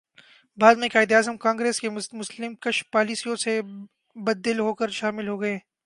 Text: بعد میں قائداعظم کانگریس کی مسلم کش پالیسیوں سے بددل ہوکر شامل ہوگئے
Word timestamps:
بعد 0.57 0.75
میں 0.75 0.87
قائداعظم 0.93 1.37
کانگریس 1.37 1.79
کی 1.79 1.89
مسلم 1.89 2.55
کش 2.55 2.83
پالیسیوں 2.91 3.35
سے 3.35 3.59
بددل 4.15 4.59
ہوکر 4.59 4.89
شامل 4.91 5.27
ہوگئے 5.27 5.57